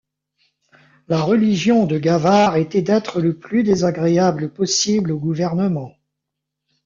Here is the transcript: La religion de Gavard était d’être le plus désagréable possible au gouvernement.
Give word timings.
La 1.09 1.21
religion 1.21 1.85
de 1.85 1.99
Gavard 1.99 2.55
était 2.57 2.81
d’être 2.81 3.21
le 3.21 3.37
plus 3.37 3.61
désagréable 3.61 4.51
possible 4.51 5.11
au 5.11 5.19
gouvernement. 5.19 5.93